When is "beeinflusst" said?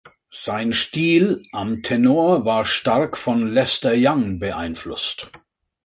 4.39-5.29